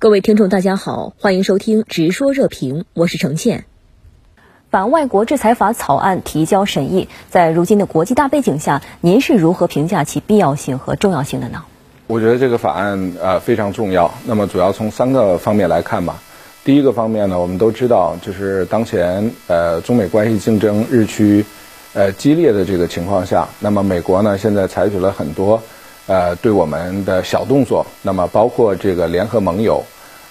[0.00, 3.66] 各位听众，大家好，欢迎收听《直说热评》，我是程倩。
[4.70, 11.64] 反外国制裁法草案提交审议，在如今的国际大背景下，您是如何评价其必要性和重要性的呢？
[12.06, 14.10] 我觉得这个法案呃非常重要。
[14.24, 16.22] 那么主要从三个方面来看吧。
[16.64, 21.44] 第一个方面呢，我们都知道，就是当前呃中美关系竞争日趋
[21.92, 25.62] 呃激烈的这个情况下，那么美国呢现在采取了很多
[26.06, 29.84] 呃对我们的小动作，那么包括这个联合盟友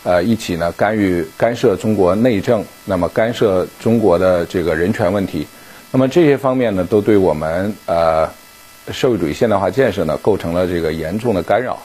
[0.04, 5.48] 呃一起呢干预干涉中国内政，那么干涉中国的这个人权问题，
[5.92, 8.30] 那么这些方面呢都对我们呃。
[8.92, 11.78] 社会主义现代化建设呢，构成了这个严重的干扰，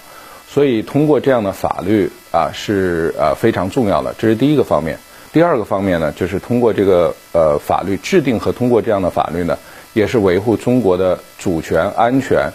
[0.49, 4.15] 所以通过这样的法律啊，是呃非常重要的。
[4.17, 4.99] 这是第一个方面。
[5.31, 9.59] 第二个方面呢，就是通过这个呃法律制定和通过这样的法律呢，
[9.93, 12.51] 也是维护中国的主权、安全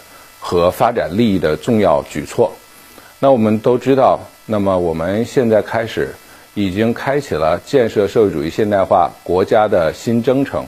[0.50, 2.50] 和发展利益的重要举措。
[3.20, 6.12] 那我们都知道，那么我们现在开始
[6.54, 10.66] 已经开启了建设社会主义现代化国家的新征程。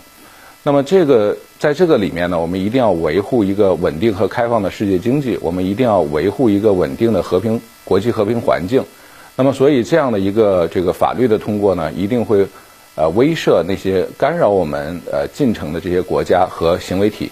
[0.63, 8.85] 那么这个在这个里面呢，我们一定要维护一个稳定和开放的世界经济，我们一定要维护一个稳定的和平国际和平环境。
[9.35, 12.47] 那么，所以这样的一个这个法律的通过呢，一定会
[12.95, 17.29] 呃威慑那些干扰我们呃进程的这些国家和行为体。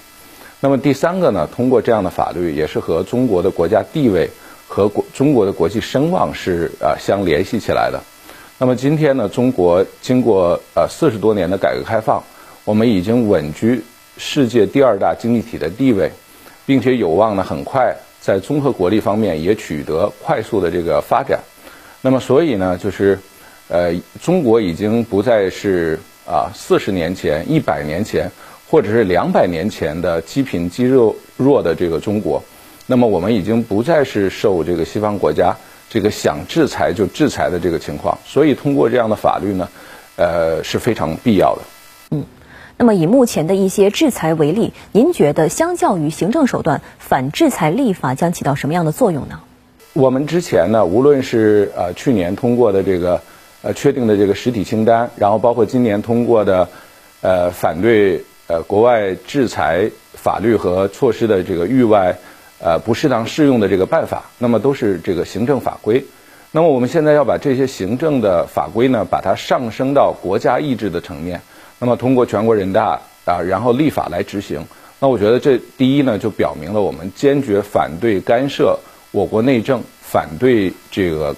[0.60, 4.28] 那么第三个呢，通过这样的法律，也是和中国的国家地位
[4.68, 8.00] 和国中国的国际声望是呃相联系起来的。
[8.58, 12.22] 那么今天呢，中国经过呃四十多年的改革开放。
[12.66, 13.82] 我们已经稳居
[14.18, 16.12] 世界第二大经济体的地位，
[16.66, 21.40] 并且有望呢很快在综合国力方面也取得快速的这个发展。
[22.02, 23.18] 那么，所以呢，就是
[23.68, 28.30] 呃，中国已经不再是啊四十年前、一百年前
[28.70, 32.42] 或者是两百年前的积贫积弱弱的这个中国。
[32.86, 35.56] 那么，我们已经不再是受这个西方国家
[35.88, 38.16] 这个想制裁就制裁的这个情况。
[38.24, 39.68] 所以，通过这样的法律呢，
[40.16, 41.62] 呃，是非常必要的。
[42.10, 42.24] 嗯。
[42.76, 49.40] 那么以目前的一些制裁为例，您觉得相较于行政手段，反制裁立法将起到什么样的作用呢？
[49.92, 53.20] 我们之前呢，无论是呃去年通过的这个
[53.62, 56.68] 呃确定的这个实体清单，然后包括今年通过的
[57.20, 62.12] 呃反对呃国外制裁法律和措施的这个域外
[62.58, 66.04] 呃不适当适用的这个办法，那么都是这个行政法规。
[66.50, 71.40] 那么我们现在要把这些行政的法规呢，把它上升到国家意志的层面。
[71.78, 74.60] 那么通过全国人大啊，然后立法来执行。
[74.98, 78.76] 那我觉得这第一呢，就表明了我们坚决反对干涉
[79.12, 81.34] 我国内政、反对这个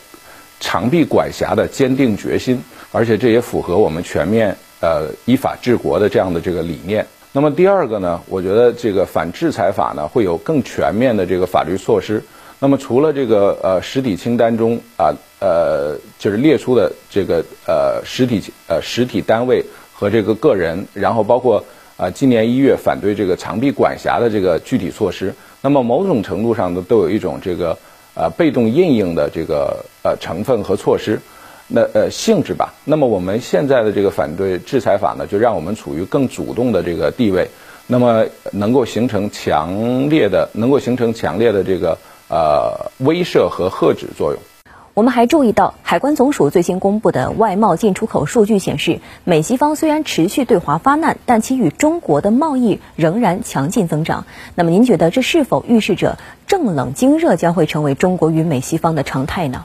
[0.61, 2.59] 长臂管辖的坚定决心，
[2.91, 7.07] 而且这也符合我们全面呃依法治国的这样的这个理念。
[7.33, 12.23] 那么第二个呢，我觉得这个反制裁法呢，会有更全面的这个法律措施。
[12.59, 15.11] 那么除了这个呃实体清单中啊
[15.41, 19.65] 呃就是列出的这个呃实体呃实体单位。
[19.95, 21.65] 和这个个人，然后包括
[21.97, 27.79] 啊，今年一月反对这个长臂管辖的这个具体措施，那么某种程度上呢，都有一种这个
[28.15, 31.21] 呃被动应应的这个呃成分和措施，
[31.73, 32.75] 那呃性质吧。
[32.85, 37.49] 那么我们现在的这个反对制裁法呢，就让我们处于更主动的这个地位，
[37.87, 44.41] 那么能够形成强烈的，能够形成强烈的这个呃威慑和遏止作用。
[44.95, 54.27] 我们还注意到，海关总署最新公布的外贸进出口数据显示，美西方虽然持续对华发难，但其与中国的贸易仍然强劲增长。
[54.55, 59.65] 那么，您觉得这是否预示着正冷经热将会成为中国与美西方的常态呢？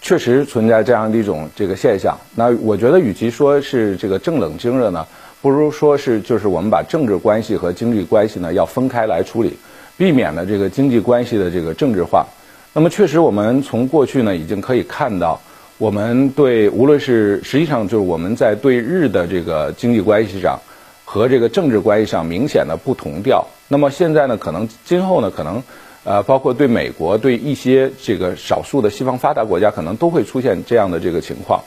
[0.00, 2.16] 确实存在这样的一种这个现象。
[2.34, 5.06] 那我觉得，与其说是这个政冷经热呢，
[5.42, 9.56] 不如说是就是我们把政治关系和经济关系呢要分开来处理，
[9.96, 12.26] 避免了这个经济关系的这个政治化。
[12.72, 15.40] 那么确实，我们从过去呢，已经可以看到，
[15.78, 20.60] 我们对无论是实际上就是我们在对日的这个经济关系上
[21.04, 23.46] 和这个政治关系上明显的不同调。
[23.68, 25.62] 那么现在呢，可能今后呢，可能
[26.06, 31.60] 呃，包括对美国、对一些这个少数的西方发达国家，可能都会出现这样的这个情况。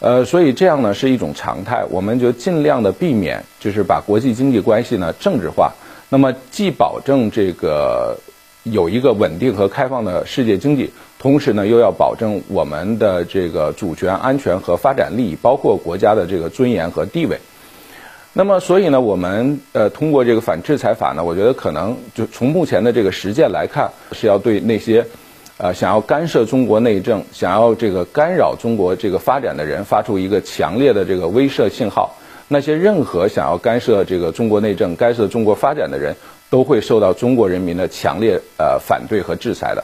[0.00, 5.74] 呃，所以这样呢是一种常态，我们就尽量的避免，就是把国际经济关系呢政治化。
[6.08, 8.16] 那么既保证这个。
[8.68, 10.90] 有一个稳定和开放的世界经济，
[11.20, 17.38] 同时呢，又要保证我们的这个主权、安全和发展利益，包括国家的这个尊严和地位。
[18.38, 25.02] 那么，所以呢，我们呃通过这个反制裁法呢，我觉得可能就从目前的这个实践来看，是要对那些
[25.56, 32.14] 呃想要干涉中国内政、想要这个干扰中国这个发展的人发出一个强烈的这个威慑信号。
[32.48, 36.14] 那些任何想要干涉这个中国内政、干涉中国发展的人。
[36.48, 39.82] 都会受到中国人民的强烈呃反对和制裁的。